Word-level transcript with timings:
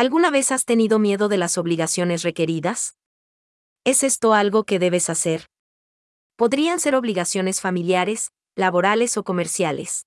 ¿Alguna 0.00 0.30
vez 0.30 0.50
has 0.50 0.64
tenido 0.64 0.98
miedo 0.98 1.28
de 1.28 1.36
las 1.36 1.58
obligaciones 1.58 2.22
requeridas? 2.22 2.96
¿Es 3.84 4.02
esto 4.02 4.32
algo 4.32 4.64
que 4.64 4.78
debes 4.78 5.10
hacer? 5.10 5.50
Podrían 6.36 6.80
ser 6.80 6.94
obligaciones 6.94 7.60
familiares, 7.60 8.30
laborales 8.56 9.18
o 9.18 9.24
comerciales. 9.24 10.06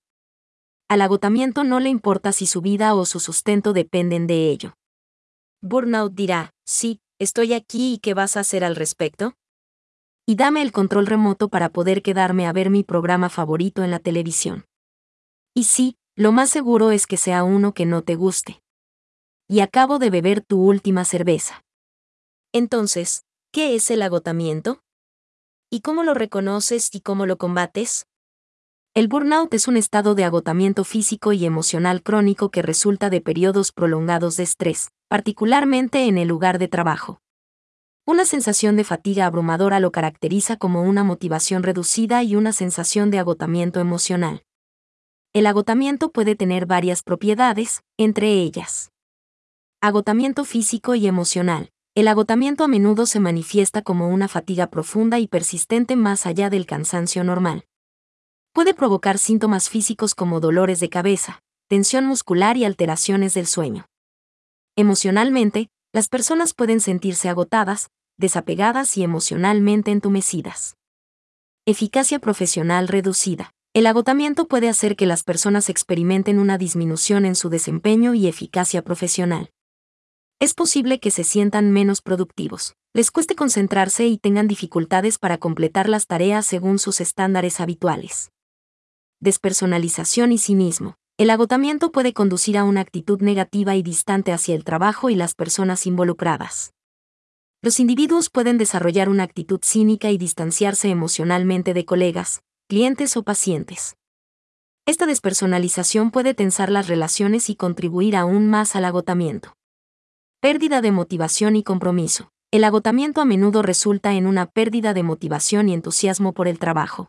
Al 0.90 1.04
agotamiento 1.04 1.64
no 1.64 1.80
le 1.80 1.90
importa 1.90 2.32
si 2.32 2.48
su 2.48 2.60
vida 2.62 2.96
o 2.96 3.06
su 3.06 3.20
sustento 3.20 3.72
dependen 3.72 4.26
de 4.26 4.50
ello. 4.50 4.74
Burnout 5.62 6.16
dirá, 6.16 6.50
sí, 6.66 7.00
estoy 7.20 7.54
aquí 7.54 7.94
y 7.94 7.98
¿qué 8.00 8.16
vas 8.16 8.36
a 8.36 8.40
hacer 8.40 8.64
al 8.64 8.76
respecto? 8.76 9.36
Y 10.26 10.38
dame 10.38 10.64
el 10.64 10.72
control 10.72 11.06
remoto 11.06 11.50
para 11.50 11.70
poder 11.70 12.02
quedarme 12.02 12.48
a 12.48 12.52
ver 12.52 12.72
mi 12.72 12.84
programa 12.84 13.30
favorito 13.30 13.84
en 13.84 13.92
la 13.92 14.00
televisión. 14.00 14.66
Y 15.54 15.66
sí, 15.66 15.98
lo 16.16 16.32
más 16.32 16.50
seguro 16.50 16.90
es 16.90 17.06
que 17.06 17.18
sea 17.18 17.44
uno 17.44 17.76
que 17.76 17.86
no 17.86 18.02
te 18.02 18.16
guste. 18.16 18.63
Y 19.54 19.60
acabo 19.60 20.00
de 20.00 20.10
beber 20.10 20.42
tu 20.42 20.64
última 20.64 21.06
cerveza. 21.06 21.64
Entonces, 22.54 23.24
¿qué 23.52 23.76
es 23.76 23.92
el 23.92 24.02
agotamiento? 24.02 24.82
¿Y 25.70 25.82
cómo 25.82 26.02
lo 26.02 26.16
reconoces 26.16 26.90
y 26.92 27.02
cómo 27.02 27.28
lo 27.28 27.38
combates? 27.38 28.08
El 28.96 29.08
burnout 29.08 29.54
es 29.54 29.68
un 29.68 29.78
estado 29.78 30.16
de 30.16 30.24
agotamiento 30.24 30.84
físico 30.84 31.34
y 31.34 31.46
emocional 31.46 32.02
crónico 32.02 32.50
que 32.50 32.64
resulta 32.64 33.12
de 33.12 33.22
periodos 33.22 33.72
prolongados 33.72 34.38
de 34.38 34.44
estrés, 34.44 34.90
particularmente 35.08 36.08
en 36.08 36.18
el 36.18 36.30
lugar 36.30 36.58
de 36.58 36.68
trabajo. 36.68 37.20
Una 38.08 38.26
sensación 38.26 38.76
de 38.76 38.86
fatiga 38.86 39.28
abrumadora 39.28 39.80
lo 39.80 39.92
caracteriza 39.92 40.58
como 40.58 40.82
una 40.82 41.04
motivación 41.04 41.62
reducida 41.62 42.24
y 42.24 42.36
una 42.36 42.54
sensación 42.54 43.12
de 43.12 43.20
agotamiento 43.20 43.80
emocional. 43.80 44.42
El 45.32 45.46
agotamiento 45.46 46.10
puede 46.10 46.36
tener 46.36 46.66
varias 46.66 47.04
propiedades, 47.04 47.84
entre 48.00 48.32
ellas. 48.32 48.93
Agotamiento 49.86 50.46
físico 50.46 50.96
y 50.96 51.08
emocional. 51.08 51.70
El 51.94 52.08
agotamiento 52.08 52.64
a 52.64 52.68
menudo 52.70 53.06
se 53.06 53.20
manifiesta 53.20 53.82
como 53.82 54.08
una 54.08 54.30
fatiga 54.30 54.68
profunda 54.68 55.20
y 55.20 55.28
persistente 55.28 55.98
más 55.98 56.26
allá 56.26 56.50
del 56.50 56.66
cansancio 56.66 57.24
normal 57.24 57.66
puede 58.54 58.76
provocar 58.76 59.18
síntomas 59.18 59.70
físicos 59.70 60.14
como 60.14 60.40
dolores 60.40 60.80
de 60.80 60.88
cabeza, 60.88 61.42
tensión 61.68 62.06
muscular 62.06 62.56
y 62.56 62.66
alteraciones 62.66 63.34
del 63.34 63.48
sueño. 63.48 63.88
Emocionalmente, 64.78 65.70
las 65.92 66.08
personas 66.08 66.54
pueden 66.54 66.80
sentirse 66.80 67.30
agotadas, 67.30 67.90
desapegadas 68.18 68.96
y 68.96 69.04
emocionalmente 69.04 69.92
entumecidas. 69.92 70.76
Eficacia 71.66 72.20
profesional 72.20 72.88
reducida. 72.88 73.52
El 73.74 73.88
agotamiento 73.88 74.48
puede 74.48 74.70
hacer 74.70 74.96
que 74.96 75.08
las 75.08 75.24
personas 75.24 75.70
experimenten 75.70 76.38
una 76.38 76.60
disminución 76.60 77.26
en 77.26 77.36
su 77.36 77.50
desempeño 77.50 78.14
y 78.14 78.28
eficacia 78.28 78.84
profesional. 78.84 79.50
Es 80.44 80.54
posible 80.54 81.00
que 81.00 81.10
se 81.10 81.24
sientan 81.24 81.72
menos 81.72 82.02
productivos, 82.02 82.76
les 82.94 83.12
cueste 83.12 83.34
concentrarse 83.34 84.08
y 84.08 84.18
tengan 84.18 84.50
dificultades 84.50 85.18
para 85.18 85.38
completar 85.38 85.88
las 85.88 86.06
tareas 86.06 86.46
según 86.46 86.80
sus 86.80 87.00
estándares 87.00 87.62
habituales 87.62 88.30
despersonalización 89.22 90.34
y 90.34 90.38
cinismo. 90.38 90.96
El 91.18 91.30
agotamiento 91.30 91.94
puede 91.94 92.12
conducir 92.12 92.58
a 92.58 92.66
una 92.66 92.82
actitud 92.82 93.22
negativa 93.22 93.78
y 93.78 93.84
distante 93.84 94.34
hacia 94.34 94.54
el 94.54 94.66
trabajo 94.66 95.10
y 95.10 95.16
las 95.16 95.34
personas 95.34 95.88
involucradas. 95.88 96.74
Los 97.62 97.80
individuos 97.80 98.30
pueden 98.30 98.58
desarrollar 98.58 99.08
una 99.08 99.24
actitud 99.24 99.62
cínica 99.64 100.12
y 100.12 100.18
distanciarse 100.18 100.90
emocionalmente 100.90 101.74
de 101.74 101.86
colegas, 101.86 102.42
clientes 102.68 103.16
o 103.16 103.24
pacientes. 103.24 103.96
Esta 104.86 105.06
despersonalización 105.06 106.12
puede 106.12 106.34
tensar 106.34 106.70
las 106.70 106.90
relaciones 106.90 107.50
y 107.50 107.56
contribuir 107.56 108.18
aún 108.18 108.50
más 108.50 108.76
al 108.76 108.84
agotamiento. 108.84 109.54
Pérdida 110.44 110.82
de 110.82 110.92
motivación 110.92 111.56
y 111.56 111.64
compromiso. 111.64 112.34
El 112.52 112.66
agotamiento 112.66 113.22
a 113.22 113.26
menudo 113.26 113.62
resulta 113.62 114.12
en 114.12 114.28
una 114.28 114.46
pérdida 114.46 114.94
de 114.94 115.02
motivación 115.02 115.70
y 115.70 115.74
entusiasmo 115.74 116.34
por 116.34 116.50
el 116.50 116.60
trabajo. 116.60 117.08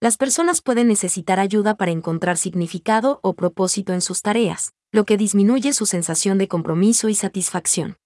Las 0.00 0.16
personas 0.16 0.62
pueden 0.62 0.86
necesitar 0.86 1.40
ayuda 1.40 1.76
para 1.76 1.90
encontrar 1.90 2.36
significado 2.36 3.18
o 3.24 3.32
propósito 3.32 3.94
en 3.94 4.00
sus 4.00 4.22
tareas, 4.22 4.74
lo 4.92 5.04
que 5.04 5.16
disminuye 5.16 5.72
su 5.72 5.86
sensación 5.86 6.38
de 6.38 6.46
compromiso 6.46 7.08
y 7.08 7.16
satisfacción. 7.16 7.96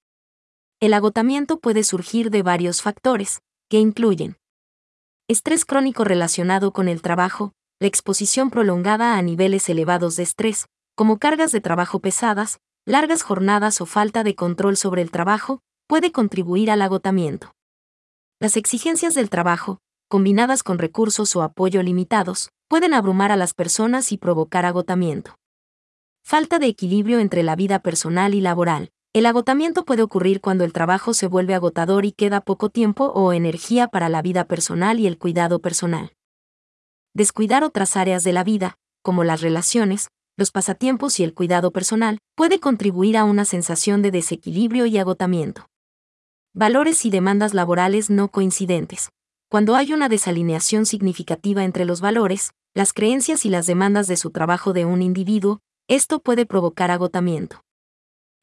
El 0.80 0.94
agotamiento 0.94 1.58
puede 1.60 1.84
surgir 1.84 2.30
de 2.30 2.42
varios 2.42 2.80
factores, 2.80 3.42
que 3.68 3.78
incluyen 3.78 4.38
estrés 5.28 5.66
crónico 5.66 6.04
relacionado 6.04 6.72
con 6.72 6.88
el 6.88 7.02
trabajo, 7.02 7.52
la 7.78 7.88
exposición 7.88 8.48
prolongada 8.48 9.18
a 9.18 9.20
niveles 9.20 9.68
elevados 9.68 10.16
de 10.16 10.22
estrés, 10.22 10.64
como 10.94 11.18
cargas 11.18 11.52
de 11.52 11.60
trabajo 11.60 12.00
pesadas, 12.00 12.58
largas 12.90 13.22
jornadas 13.22 13.80
o 13.80 13.86
falta 13.86 14.24
de 14.24 14.34
control 14.34 14.76
sobre 14.76 15.00
el 15.00 15.10
trabajo, 15.10 15.60
puede 15.86 16.10
contribuir 16.12 16.70
al 16.70 16.82
agotamiento. 16.82 17.54
Las 18.40 18.56
exigencias 18.56 19.14
del 19.14 19.30
trabajo, 19.30 19.78
combinadas 20.08 20.62
con 20.62 20.78
recursos 20.78 21.36
o 21.36 21.42
apoyo 21.42 21.82
limitados, 21.82 22.50
pueden 22.68 22.92
abrumar 22.94 23.30
a 23.30 23.36
las 23.36 23.54
personas 23.54 24.10
y 24.10 24.18
provocar 24.18 24.66
agotamiento. 24.66 25.36
Falta 26.24 26.58
de 26.58 26.66
equilibrio 26.66 27.20
entre 27.20 27.42
la 27.42 27.54
vida 27.54 27.78
personal 27.78 28.34
y 28.34 28.40
laboral. 28.40 28.90
El 29.12 29.26
agotamiento 29.26 29.84
puede 29.84 30.02
ocurrir 30.02 30.40
cuando 30.40 30.64
el 30.64 30.72
trabajo 30.72 31.14
se 31.14 31.26
vuelve 31.26 31.54
agotador 31.54 32.04
y 32.04 32.12
queda 32.12 32.40
poco 32.40 32.70
tiempo 32.70 33.06
o 33.06 33.32
energía 33.32 33.88
para 33.88 34.08
la 34.08 34.22
vida 34.22 34.44
personal 34.44 35.00
y 35.00 35.06
el 35.06 35.18
cuidado 35.18 35.60
personal. 35.60 36.12
Descuidar 37.14 37.64
otras 37.64 37.96
áreas 37.96 38.22
de 38.24 38.32
la 38.32 38.44
vida, 38.44 38.78
como 39.02 39.24
las 39.24 39.40
relaciones, 39.40 40.08
los 40.40 40.50
pasatiempos 40.50 41.20
y 41.20 41.24
el 41.24 41.34
cuidado 41.34 41.70
personal, 41.70 42.18
puede 42.34 42.58
contribuir 42.58 43.16
a 43.16 43.24
una 43.24 43.44
sensación 43.44 44.02
de 44.02 44.10
desequilibrio 44.10 44.86
y 44.86 44.98
agotamiento. 44.98 45.66
Valores 46.54 47.04
y 47.04 47.10
demandas 47.10 47.54
laborales 47.54 48.10
no 48.10 48.28
coincidentes. 48.28 49.10
Cuando 49.48 49.76
hay 49.76 49.92
una 49.92 50.08
desalineación 50.08 50.86
significativa 50.86 51.62
entre 51.62 51.84
los 51.84 52.00
valores, 52.00 52.52
las 52.74 52.92
creencias 52.92 53.44
y 53.44 53.50
las 53.50 53.66
demandas 53.66 54.06
de 54.06 54.16
su 54.16 54.30
trabajo 54.30 54.72
de 54.72 54.84
un 54.86 55.02
individuo, 55.02 55.60
esto 55.88 56.20
puede 56.20 56.46
provocar 56.46 56.90
agotamiento. 56.90 57.60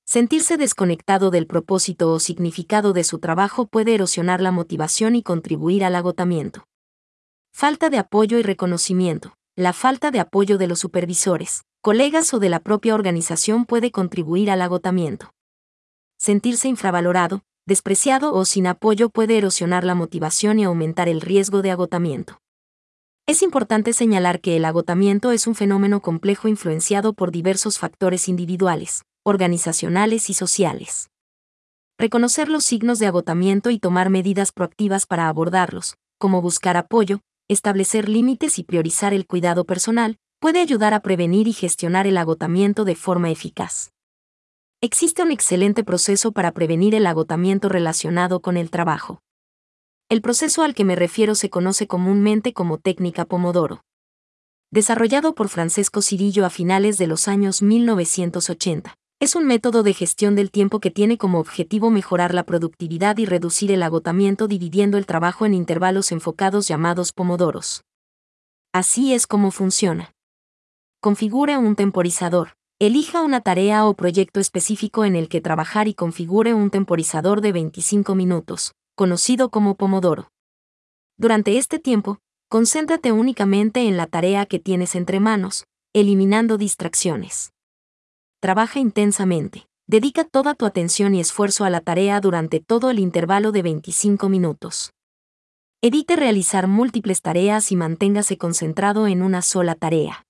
Sentirse 0.05 0.57
desconectado 0.57 1.31
del 1.31 1.47
propósito 1.47 2.13
o 2.13 2.19
significado 2.19 2.93
de 2.93 3.03
su 3.03 3.19
trabajo 3.19 3.65
puede 3.65 3.95
erosionar 3.95 4.39
la 4.39 4.51
motivación 4.51 5.15
y 5.15 5.23
contribuir 5.23 5.83
al 5.83 5.95
agotamiento. 5.95 6.65
Falta 7.53 7.89
de 7.89 7.97
apoyo 7.97 8.37
y 8.37 8.43
reconocimiento. 8.43 9.33
La 9.55 9.73
falta 9.73 10.11
de 10.11 10.19
apoyo 10.19 10.59
de 10.59 10.67
los 10.67 10.77
supervisores, 10.77 11.63
colegas 11.87 12.33
o 12.33 12.39
de 12.39 12.49
la 12.49 12.59
propia 12.59 12.93
organización 12.95 13.63
puede 13.63 13.91
contribuir 13.91 14.51
al 14.51 14.61
agotamiento. 14.61 15.31
Sentirse 16.17 16.67
infravalorado, 16.67 17.45
despreciado 17.65 18.33
o 18.33 18.43
sin 18.43 18.67
apoyo 18.67 19.09
puede 19.09 19.37
erosionar 19.37 19.85
la 19.85 19.95
motivación 19.95 20.59
y 20.59 20.65
aumentar 20.65 21.07
el 21.07 21.21
riesgo 21.21 21.61
de 21.61 21.71
agotamiento. 21.71 22.41
Es 23.25 23.41
importante 23.41 23.93
señalar 23.93 24.41
que 24.41 24.57
el 24.57 24.65
agotamiento 24.65 25.31
es 25.31 25.47
un 25.47 25.55
fenómeno 25.55 26.01
complejo 26.01 26.49
influenciado 26.49 27.13
por 27.13 27.31
diversos 27.31 27.79
factores 27.79 28.27
individuales, 28.27 29.03
organizacionales 29.23 30.29
y 30.29 30.33
sociales. 30.33 31.09
Reconocer 31.97 32.49
los 32.49 32.65
signos 32.65 32.99
de 32.99 33.07
agotamiento 33.07 33.69
y 33.69 33.79
tomar 33.79 34.09
medidas 34.09 34.51
proactivas 34.51 35.05
para 35.05 35.29
abordarlos, 35.29 35.95
como 36.17 36.41
buscar 36.41 36.75
apoyo, 36.75 37.21
establecer 37.47 38.09
límites 38.09 38.59
y 38.59 38.65
priorizar 38.65 39.13
el 39.13 39.25
cuidado 39.25 39.63
personal, 39.63 40.17
puede 40.39 40.61
ayudar 40.61 40.93
a 40.93 40.99
prevenir 40.99 41.47
y 41.47 41.53
gestionar 41.53 42.05
el 42.05 42.17
agotamiento 42.17 42.85
de 42.85 42.95
forma 42.95 43.31
eficaz. 43.31 43.91
Existe 44.81 45.23
un 45.23 45.31
excelente 45.31 45.83
proceso 45.83 46.31
para 46.31 46.51
prevenir 46.51 46.93
el 46.93 47.07
agotamiento 47.07 47.69
relacionado 47.69 48.39
con 48.39 48.57
el 48.57 48.69
trabajo. 48.69 49.21
El 50.09 50.21
proceso 50.21 50.61
al 50.61 50.75
que 50.75 50.85
me 50.85 50.95
refiero 50.95 51.33
se 51.33 51.49
conoce 51.49 51.87
comúnmente 51.87 52.53
como 52.53 52.77
técnica 52.77 53.25
Pomodoro. 53.25 53.81
Desarrollado 54.69 55.33
por 55.33 55.49
Francesco 55.49 56.01
Cirillo 56.03 56.45
a 56.45 56.51
finales 56.51 56.99
de 56.99 57.07
los 57.07 57.27
años 57.27 57.63
1980, 57.63 58.93
es 59.19 59.35
un 59.35 59.47
método 59.47 59.81
de 59.81 59.95
gestión 59.95 60.35
del 60.35 60.51
tiempo 60.51 60.79
que 60.79 60.91
tiene 60.91 61.17
como 61.17 61.39
objetivo 61.39 61.89
mejorar 61.89 62.35
la 62.35 62.43
productividad 62.43 63.17
y 63.17 63.25
reducir 63.25 63.71
el 63.71 63.81
agotamiento 63.81 64.47
dividiendo 64.47 64.99
el 64.99 65.07
trabajo 65.07 65.47
en 65.47 65.55
intervalos 65.55 66.11
enfocados 66.11 66.67
llamados 66.67 67.11
pomodoros. 67.11 67.81
Así 68.71 69.15
es 69.15 69.25
como 69.25 69.49
funciona. 69.49 70.13
Configure 70.99 71.57
un 71.57 71.75
temporizador, 71.75 72.57
Elija 72.79 73.21
una 73.21 73.41
tarea 73.41 73.85
o 73.85 73.95
proyecto 73.95 74.39
específico 74.39 75.03
en 75.03 75.15
el 75.15 75.29
que 75.29 75.41
trabajar 75.41 75.87
y 75.87 75.95
configure 75.95 76.53
un 76.53 76.69
temporizador 76.69 77.41
de 77.41 77.51
25 77.51 78.13
minutos, 78.13 78.73
conocido 78.95 79.49
como 79.49 79.75
Pomodoro. 79.75 80.29
Durante 81.17 81.57
este 81.57 81.79
tiempo, 81.79 82.19
concéntrate 82.49 83.11
únicamente 83.11 83.87
en 83.87 83.97
la 83.97 84.05
tarea 84.05 84.45
que 84.45 84.59
tienes 84.59 84.93
entre 84.93 85.19
manos, 85.19 85.65
eliminando 85.93 86.59
distracciones. 86.59 87.51
Trabaja 88.39 88.79
intensamente. 88.79 89.65
Dedica 89.87 90.23
toda 90.23 90.53
tu 90.53 90.67
atención 90.67 91.15
y 91.15 91.19
esfuerzo 91.19 91.63
a 91.63 91.71
la 91.71 91.81
tarea 91.81 92.19
durante 92.21 92.59
todo 92.59 92.91
el 92.91 92.99
intervalo 92.99 93.51
de 93.51 93.63
25 93.63 94.29
minutos. 94.29 94.91
Evite 95.81 96.15
realizar 96.15 96.67
múltiples 96.67 97.21
tareas 97.21 97.71
y 97.71 97.75
manténgase 97.75 98.37
concentrado 98.37 99.07
en 99.07 99.23
una 99.23 99.41
sola 99.41 99.73
tarea. 99.73 100.26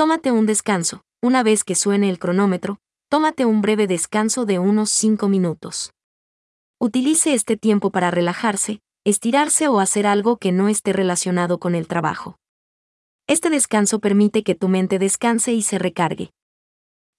Tómate 0.00 0.32
un 0.32 0.46
descanso, 0.46 1.02
una 1.22 1.42
vez 1.42 1.62
que 1.62 1.74
suene 1.74 2.08
el 2.08 2.18
cronómetro, 2.18 2.78
tómate 3.10 3.44
un 3.44 3.60
breve 3.60 3.86
descanso 3.86 4.46
de 4.46 4.58
unos 4.58 4.88
5 4.88 5.28
minutos. 5.28 5.92
Utilice 6.80 7.34
este 7.34 7.58
tiempo 7.58 7.90
para 7.90 8.10
relajarse, 8.10 8.80
estirarse 9.04 9.68
o 9.68 9.78
hacer 9.78 10.06
algo 10.06 10.38
que 10.38 10.52
no 10.52 10.70
esté 10.70 10.94
relacionado 10.94 11.60
con 11.60 11.74
el 11.74 11.86
trabajo. 11.86 12.38
Este 13.26 13.50
descanso 13.50 13.98
permite 13.98 14.42
que 14.42 14.54
tu 14.54 14.68
mente 14.68 14.98
descanse 14.98 15.52
y 15.52 15.60
se 15.60 15.78
recargue. 15.78 16.30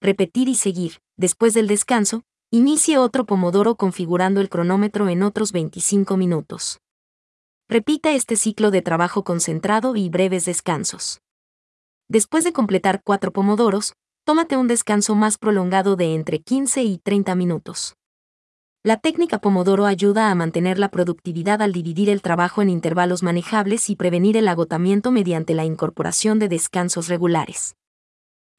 Repetir 0.02 0.50
y 0.50 0.56
seguir. 0.56 1.02
Después 1.18 1.54
del 1.54 1.68
descanso, 1.68 2.24
inicie 2.50 2.98
otro 2.98 3.28
pomodoro 3.28 3.76
configurando 3.76 4.42
el 4.42 4.50
cronómetro 4.50 5.08
en 5.08 5.22
otros 5.22 5.52
25 5.52 6.18
minutos. 6.18 6.80
Repita 7.70 8.12
este 8.14 8.36
ciclo 8.36 8.72
de 8.72 8.82
trabajo 8.82 9.24
concentrado 9.24 9.96
y 9.96 10.10
breves 10.10 10.46
descansos. 10.46 11.22
Después 12.12 12.44
de 12.44 12.52
completar 12.52 13.04
cuatro 13.06 13.32
pomodoros, 13.32 13.94
tómate 14.26 14.58
un 14.58 14.68
descanso 14.68 15.16
más 15.16 15.38
prolongado 15.38 15.96
de 15.96 16.14
entre 16.14 16.40
15 16.42 16.84
y 16.84 16.98
30 16.98 17.36
minutos. 17.36 17.96
La 18.84 18.98
técnica 18.98 19.40
Pomodoro 19.40 19.86
ayuda 19.86 20.30
a 20.30 20.36
mantener 20.36 20.78
la 20.78 20.92
productividad 20.92 21.62
al 21.62 21.72
dividir 21.72 22.10
el 22.10 22.22
trabajo 22.22 22.62
en 22.62 22.70
intervalos 22.70 23.24
manejables 23.24 23.90
y 23.90 23.96
prevenir 23.96 24.36
el 24.36 24.50
agotamiento 24.50 25.10
mediante 25.10 25.54
la 25.54 25.64
incorporación 25.64 26.38
de 26.38 26.50
descansos 26.50 27.08
regulares. 27.08 27.78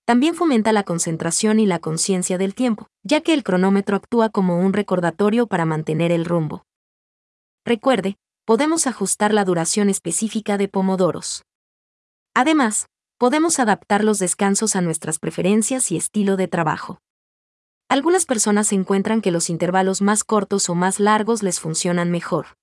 También 0.06 0.34
fomenta 0.34 0.72
la 0.72 0.84
concentración 0.84 1.60
y 1.60 1.66
la 1.66 1.78
conciencia 1.78 2.38
del 2.38 2.54
tiempo, 2.54 2.86
ya 3.02 3.20
que 3.20 3.34
el 3.34 3.44
cronómetro 3.44 3.98
actúa 3.98 4.30
como 4.30 4.60
un 4.60 4.72
recordatorio 4.72 5.46
para 5.46 5.66
mantener 5.66 6.10
el 6.10 6.24
rumbo. 6.24 6.64
Recuerde, 7.66 8.16
podemos 8.46 8.86
ajustar 8.86 9.34
la 9.34 9.44
duración 9.44 9.90
específica 9.90 10.56
de 10.56 10.68
pomodoros. 10.68 11.42
Además, 12.32 12.86
podemos 13.22 13.60
adaptar 13.60 14.02
los 14.02 14.18
descansos 14.18 14.74
a 14.74 14.80
nuestras 14.80 15.20
preferencias 15.20 15.92
y 15.92 15.96
estilo 15.96 16.36
de 16.36 16.48
trabajo. 16.48 16.98
Algunas 17.88 18.26
personas 18.26 18.72
encuentran 18.72 19.20
que 19.20 19.30
los 19.30 19.48
intervalos 19.48 20.02
más 20.02 20.24
cortos 20.24 20.68
o 20.68 20.74
más 20.74 20.98
largos 20.98 21.44
les 21.44 21.60
funcionan 21.60 22.10
mejor. 22.10 22.58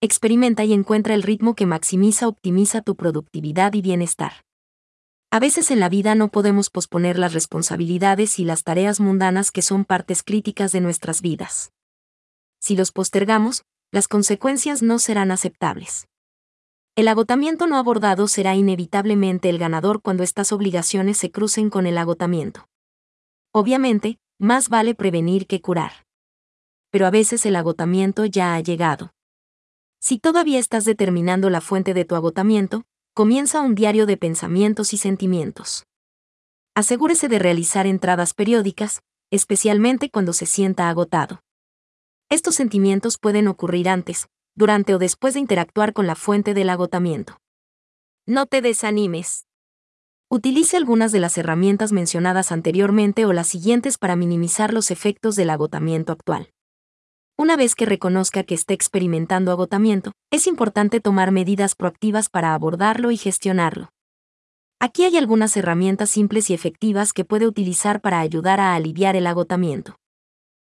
Experimenta 0.00 0.64
y 0.64 0.72
encuentra 0.72 1.14
el 1.14 1.22
ritmo 1.22 1.54
que 1.54 1.64
maximiza 1.64 2.26
optimiza 2.26 2.82
tu 2.82 2.96
productividad 2.96 3.72
y 3.74 3.80
bienestar. 3.80 4.44
A 5.30 5.38
veces 5.38 5.70
en 5.70 5.78
la 5.78 5.88
vida 5.88 6.16
no 6.16 6.26
podemos 6.26 6.70
posponer 6.70 7.16
las 7.16 7.32
responsabilidades 7.32 8.40
y 8.40 8.44
las 8.44 8.64
tareas 8.64 8.98
mundanas 8.98 9.52
que 9.52 9.62
son 9.62 9.84
partes 9.84 10.24
críticas 10.24 10.72
de 10.72 10.80
nuestras 10.80 11.22
vidas. 11.22 11.70
Si 12.58 12.74
los 12.74 12.90
postergamos, 12.90 13.62
las 13.92 14.08
consecuencias 14.08 14.82
no 14.82 14.98
serán 14.98 15.30
aceptables. 15.30 16.07
El 16.98 17.06
agotamiento 17.06 17.68
no 17.68 17.76
abordado 17.76 18.26
será 18.26 18.56
inevitablemente 18.56 19.48
el 19.48 19.56
ganador 19.56 20.02
cuando 20.02 20.24
estas 20.24 20.50
obligaciones 20.50 21.16
se 21.16 21.30
crucen 21.30 21.70
con 21.70 21.86
el 21.86 21.96
agotamiento. 21.96 22.66
Obviamente, 23.52 24.18
más 24.36 24.68
vale 24.68 24.96
prevenir 24.96 25.46
que 25.46 25.60
curar. 25.60 25.92
Pero 26.90 27.06
a 27.06 27.10
veces 27.10 27.46
el 27.46 27.54
agotamiento 27.54 28.24
ya 28.24 28.56
ha 28.56 28.60
llegado. 28.60 29.12
Si 30.00 30.18
todavía 30.18 30.58
estás 30.58 30.84
determinando 30.84 31.50
la 31.50 31.60
fuente 31.60 31.94
de 31.94 32.04
tu 32.04 32.16
agotamiento, 32.16 32.82
comienza 33.14 33.60
un 33.60 33.76
diario 33.76 34.04
de 34.04 34.16
pensamientos 34.16 34.92
y 34.92 34.96
sentimientos. 34.96 35.84
Asegúrese 36.74 37.28
de 37.28 37.38
realizar 37.38 37.86
entradas 37.86 38.34
periódicas, 38.34 39.02
especialmente 39.30 40.10
cuando 40.10 40.32
se 40.32 40.46
sienta 40.46 40.88
agotado. 40.88 41.44
Estos 42.28 42.56
sentimientos 42.56 43.18
pueden 43.18 43.46
ocurrir 43.46 43.88
antes, 43.88 44.26
durante 44.58 44.92
o 44.92 44.98
después 44.98 45.34
de 45.34 45.40
interactuar 45.40 45.92
con 45.92 46.08
la 46.08 46.16
fuente 46.16 46.52
del 46.52 46.68
agotamiento. 46.68 47.38
No 48.26 48.46
te 48.46 48.60
desanimes. 48.60 49.46
Utilice 50.28 50.76
algunas 50.76 51.12
de 51.12 51.20
las 51.20 51.38
herramientas 51.38 51.92
mencionadas 51.92 52.50
anteriormente 52.50 53.24
o 53.24 53.32
las 53.32 53.46
siguientes 53.46 53.98
para 53.98 54.16
minimizar 54.16 54.74
los 54.74 54.90
efectos 54.90 55.36
del 55.36 55.50
agotamiento 55.50 56.12
actual. 56.12 56.50
Una 57.38 57.56
vez 57.56 57.76
que 57.76 57.86
reconozca 57.86 58.42
que 58.42 58.54
esté 58.54 58.74
experimentando 58.74 59.52
agotamiento, 59.52 60.10
es 60.32 60.48
importante 60.48 61.00
tomar 61.00 61.30
medidas 61.30 61.76
proactivas 61.76 62.28
para 62.28 62.52
abordarlo 62.52 63.12
y 63.12 63.16
gestionarlo. 63.16 63.90
Aquí 64.80 65.04
hay 65.04 65.16
algunas 65.16 65.56
herramientas 65.56 66.10
simples 66.10 66.50
y 66.50 66.54
efectivas 66.54 67.12
que 67.12 67.24
puede 67.24 67.46
utilizar 67.46 68.00
para 68.00 68.18
ayudar 68.18 68.58
a 68.58 68.74
aliviar 68.74 69.14
el 69.14 69.28
agotamiento. 69.28 69.94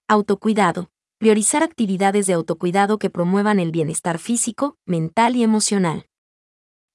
Autocuidado. 0.07 0.91
Priorizar 1.21 1.61
actividades 1.61 2.25
de 2.25 2.33
autocuidado 2.33 2.97
que 2.97 3.11
promuevan 3.11 3.59
el 3.59 3.69
bienestar 3.69 4.17
físico, 4.17 4.79
mental 4.87 5.35
y 5.35 5.43
emocional. 5.43 6.07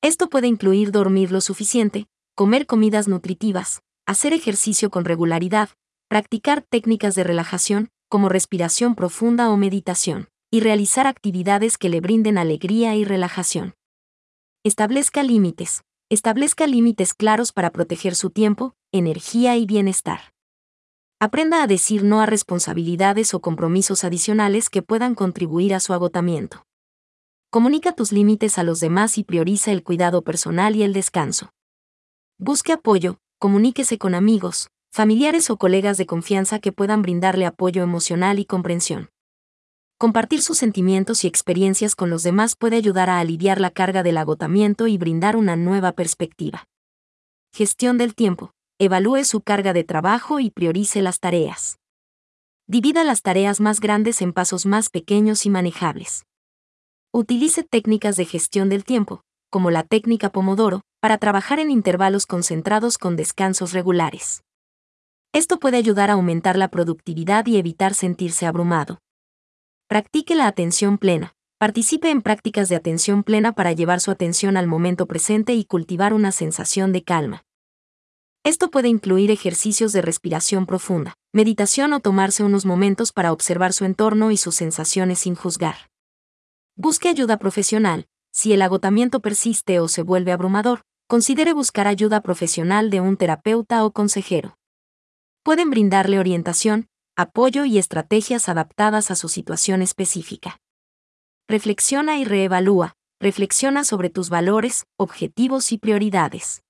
Esto 0.03 0.29
puede 0.29 0.49
incluir 0.49 0.91
dormir 0.91 1.31
lo 1.31 1.41
suficiente, 1.41 2.09
comer 2.35 2.67
comidas 2.67 3.07
nutritivas, 3.07 3.83
hacer 4.05 4.33
ejercicio 4.33 4.91
con 4.91 5.05
regularidad, 5.05 5.69
practicar 6.09 6.63
técnicas 6.63 7.15
de 7.15 7.23
relajación, 7.23 7.91
como 8.09 8.29
respiración 8.29 8.97
profunda 8.97 9.49
o 9.49 9.57
meditación, 9.57 10.27
y 10.51 10.59
realizar 10.59 11.07
actividades 11.07 11.79
que 11.79 11.89
le 11.89 12.01
brinden 12.01 12.37
alegría 12.37 12.97
y 12.97 13.05
relajación. 13.05 13.75
Establezca 14.65 15.23
límites. 15.23 15.83
Establezca 16.11 16.67
límites 16.67 17.15
claros 17.15 17.53
para 17.53 17.71
proteger 17.71 18.17
su 18.17 18.31
tiempo, 18.31 18.75
energía 18.91 19.57
y 19.57 19.67
bienestar. 19.67 20.33
Aprenda 21.19 21.63
a 21.63 21.67
decir 21.67 22.05
no 22.05 22.21
a 22.21 22.27
responsabilidades 22.27 23.33
o 23.33 23.41
compromisos 23.41 24.05
adicionales 24.05 24.69
que 24.69 24.83
puedan 24.83 25.15
contribuir 25.15 25.75
a 25.75 25.81
su 25.81 25.95
agotamiento. 25.95 26.67
Comunica 27.49 27.93
tus 27.93 28.13
límites 28.13 28.59
a 28.59 28.65
los 28.65 28.81
demás 28.81 29.17
y 29.17 29.25
prioriza 29.25 29.73
el 29.73 29.83
cuidado 29.83 30.21
personal 30.21 30.77
y 30.77 30.83
el 30.83 30.93
descanso. 30.93 31.49
Busque 32.37 32.73
apoyo, 32.73 33.17
comuníquese 33.39 33.97
con 33.97 34.15
amigos, 34.15 34.69
familiares 34.93 35.49
o 35.49 35.57
colegas 35.57 35.97
de 35.97 36.05
confianza 36.05 36.59
que 36.59 36.73
puedan 36.73 37.01
brindarle 37.01 37.47
apoyo 37.47 37.83
emocional 37.83 38.39
y 38.39 38.45
comprensión. 38.45 39.09
Compartir 39.97 40.43
sus 40.43 40.59
sentimientos 40.59 41.25
y 41.25 41.29
experiencias 41.29 41.97
con 41.97 42.11
los 42.11 42.25
demás 42.25 42.57
puede 42.57 42.77
ayudar 42.77 43.09
a 43.09 43.21
aliviar 43.21 43.59
la 43.59 43.71
carga 43.71 44.03
del 44.03 44.19
agotamiento 44.19 44.87
y 44.87 44.99
brindar 44.99 45.37
una 45.37 45.57
nueva 45.57 45.93
perspectiva. 45.93 46.69
Gestión 47.55 47.97
del 47.97 48.15
tiempo. 48.15 48.53
Evalúe 48.79 49.25
su 49.25 49.41
carga 49.41 49.73
de 49.73 49.85
trabajo 49.85 50.39
y 50.39 50.51
priorice 50.51 51.01
las 51.01 51.19
tareas. 51.19 51.79
Divida 52.67 53.05
las 53.05 53.23
tareas 53.23 53.59
más 53.59 53.81
grandes 53.81 54.21
en 54.21 54.35
pasos 54.35 54.67
más 54.67 54.91
pequeños 54.91 55.47
y 55.47 55.51
manejables. 55.51 56.27
Utilice 57.11 57.63
técnicas 57.63 58.17
de 58.17 58.27
gestión 58.27 58.69
del 58.69 58.85
tiempo, 58.85 59.23
como 59.49 59.71
la 59.71 59.83
técnica 59.83 60.29
Pomodoro, 60.29 60.83
para 61.01 61.17
trabajar 61.17 61.59
en 61.59 61.71
intervalos 61.71 62.27
concentrados 62.27 62.99
con 62.99 63.17
descansos 63.17 63.73
regulares. 63.73 64.43
Esto 65.33 65.59
puede 65.59 65.79
ayudar 65.79 66.11
a 66.11 66.15
aumentar 66.15 66.59
la 66.59 66.69
productividad 66.69 67.47
y 67.47 67.57
evitar 67.57 67.95
sentirse 67.95 68.45
abrumado. 68.45 68.99
Practique 69.89 70.35
la 70.35 70.49
atención 70.49 70.99
plena. 70.99 71.33
Participe 71.59 72.11
en 72.11 72.21
prácticas 72.21 72.69
de 72.69 72.77
atención 72.77 73.23
plena 73.23 73.53
para 73.53 73.73
llevar 73.73 74.03
su 74.03 74.11
atención 74.11 74.59
al 74.59 74.67
momento 74.67 75.07
presente 75.07 75.55
y 75.55 75.65
cultivar 75.65 76.13
una 76.13 76.31
sensación 76.31 76.93
de 76.93 77.05
calma. 77.05 77.47
Esto 78.47 78.71
puede 78.71 78.87
incluir 78.87 79.33
ejercicios 79.33 79.93
de 79.93 80.03
respiración 80.03 80.67
profunda, 80.67 81.15
meditación 81.33 81.93
o 81.93 81.99
tomarse 81.99 82.45
unos 82.45 82.65
momentos 82.65 83.11
para 83.11 83.33
observar 83.33 83.73
su 83.73 83.85
entorno 83.85 84.31
y 84.31 84.37
sus 84.37 84.55
sensaciones 84.55 85.19
sin 85.19 85.35
juzgar. 85.35 85.91
Busque 86.77 87.09
ayuda 87.09 87.39
profesional. 87.39 88.07
Si 88.33 88.53
el 88.53 88.63
agotamiento 88.63 89.19
persiste 89.19 89.81
o 89.81 89.89
se 89.89 90.03
vuelve 90.03 90.31
abrumador, 90.31 90.83
considere 91.09 91.55
buscar 91.55 91.89
ayuda 91.89 92.21
profesional 92.21 92.89
de 92.89 93.01
un 93.01 93.17
terapeuta 93.17 93.85
o 93.85 93.91
consejero. 93.91 94.57
Pueden 95.43 95.71
brindarle 95.71 96.21
orientación, 96.21 96.87
apoyo 97.17 97.65
y 97.65 97.79
estrategias 97.79 98.49
adaptadas 98.49 99.11
a 99.11 99.17
su 99.17 99.29
situación 99.29 99.83
específica. 99.83 100.61
Reflexiona 101.49 102.21
y 102.21 102.25
reevalúa, 102.25 102.95
reflexiona 103.19 103.83
sobre 103.83 104.09
tus 104.09 104.31
valores, 104.31 104.85
objetivos 104.97 105.73
y 105.73 105.79
prioridades. 105.79 106.63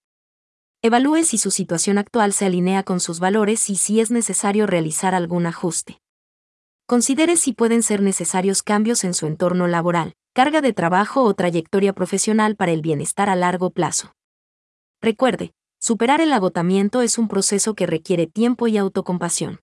Evalúe 0.86 1.24
si 1.24 1.36
su 1.36 1.50
situación 1.50 1.98
actual 1.98 2.32
se 2.32 2.46
alinea 2.46 2.84
con 2.84 3.00
sus 3.00 3.18
valores 3.18 3.70
y 3.70 3.74
si 3.74 3.98
es 3.98 4.12
necesario 4.12 4.68
realizar 4.68 5.16
algún 5.16 5.46
ajuste. 5.46 6.00
Considere 6.86 7.36
si 7.36 7.52
pueden 7.52 7.82
ser 7.82 8.02
necesarios 8.02 8.62
cambios 8.62 9.02
en 9.02 9.12
su 9.12 9.26
entorno 9.26 9.66
laboral, 9.66 10.12
carga 10.32 10.60
de 10.60 10.72
trabajo 10.72 11.24
o 11.24 11.34
trayectoria 11.34 11.92
profesional 11.92 12.54
para 12.54 12.70
el 12.70 12.82
bienestar 12.82 13.28
a 13.28 13.34
largo 13.34 13.70
plazo. 13.70 14.12
Recuerde, 15.02 15.50
superar 15.80 16.20
el 16.20 16.32
agotamiento 16.32 17.02
es 17.02 17.18
un 17.18 17.26
proceso 17.26 17.74
que 17.74 17.86
requiere 17.86 18.28
tiempo 18.28 18.68
y 18.68 18.78
autocompasión. 18.78 19.58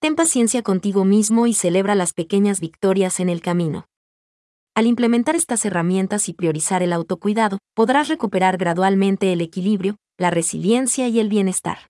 Ten 0.00 0.16
paciencia 0.16 0.62
contigo 0.62 1.06
mismo 1.06 1.46
y 1.46 1.54
celebra 1.54 1.94
las 1.94 2.12
pequeñas 2.12 2.60
victorias 2.60 3.20
en 3.20 3.30
el 3.30 3.40
camino. 3.40 3.86
Al 4.76 4.86
implementar 4.86 5.36
estas 5.36 5.64
herramientas 5.64 6.28
y 6.28 6.34
priorizar 6.34 6.82
el 6.82 6.92
autocuidado, 6.92 7.60
podrás 7.74 8.08
recuperar 8.08 8.58
gradualmente 8.58 9.32
el 9.32 9.40
equilibrio, 9.40 9.96
la 10.18 10.30
resiliencia 10.30 11.08
y 11.08 11.18
el 11.18 11.30
bienestar. 11.30 11.88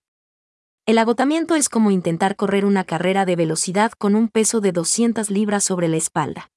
El 0.86 0.98
agotamiento 0.98 1.56
es 1.56 1.68
como 1.68 1.90
intentar 1.90 2.36
correr 2.36 2.64
una 2.64 2.84
carrera 2.84 3.24
de 3.24 3.34
velocidad 3.34 3.90
con 3.98 4.14
un 4.14 4.28
peso 4.28 4.60
de 4.60 4.70
200 4.70 5.30
libras 5.30 5.64
sobre 5.64 5.88
la 5.88 5.96
espalda. 5.96 6.48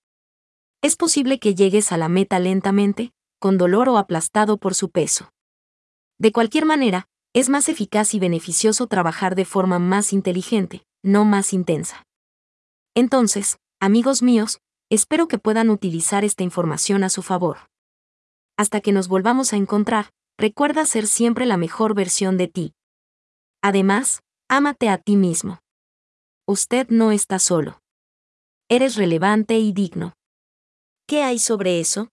Es 0.84 0.96
posible 0.96 1.40
que 1.40 1.56
llegues 1.56 1.92
a 1.92 1.98
la 1.98 2.10
meta 2.10 2.38
lentamente, 2.38 3.12
con 3.40 3.58
dolor 3.58 3.90
o 3.90 3.98
aplastado 3.98 4.58
por 4.58 4.76
su 4.76 4.92
peso. 4.92 5.32
De 6.20 6.32
cualquier 6.32 6.66
manera, 6.66 7.08
Es 7.32 7.48
más 7.48 7.70
eficaz 7.70 8.16
y 8.16 8.20
beneficioso 8.20 8.88
trabajar 8.88 9.36
de 9.36 9.46
forma 9.46 9.78
más 9.78 10.14
inteligente, 10.14 10.84
no 11.04 11.26
más 11.26 11.54
intensa. 11.54 12.08
Entonces, 12.96 13.58
amigos 13.80 14.24
míos, 14.24 14.60
espero 14.90 15.28
que 15.28 15.38
puedan 15.38 15.70
utilizar 15.70 16.24
esta 16.24 16.44
información 16.44 17.04
a 17.04 17.10
su 17.10 17.22
favor. 17.22 17.58
Hasta 18.58 18.82
que 18.82 18.92
nos 18.92 19.08
volvamos 19.08 19.54
a 19.54 19.58
encontrar, 19.58 20.10
recuerda 20.38 20.86
ser 20.86 21.08
siempre 21.08 21.46
la 21.46 21.58
mejor 21.58 21.94
versión 21.94 22.38
de 22.38 22.48
ti. 22.48 22.74
Además, 23.62 24.22
ámate 24.50 24.90
a 24.90 24.98
ti 24.98 25.16
mismo. 25.16 25.60
Usted 26.48 26.88
no 26.90 27.12
está 27.12 27.40
solo. 27.40 27.82
Eres 28.70 28.96
relevante 28.96 29.60
y 29.60 29.72
digno. 29.72 30.14
¿Qué 31.08 31.24
hay 31.24 31.40
sobre 31.40 31.80
eso? 31.80 32.10